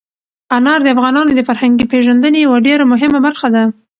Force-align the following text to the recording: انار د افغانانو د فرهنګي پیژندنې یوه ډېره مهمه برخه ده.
انار 0.57 0.79
د 0.83 0.87
افغانانو 0.95 1.31
د 1.35 1.41
فرهنګي 1.49 1.85
پیژندنې 1.91 2.39
یوه 2.45 2.57
ډېره 2.67 2.83
مهمه 2.93 3.19
برخه 3.25 3.47
ده. 3.55 3.63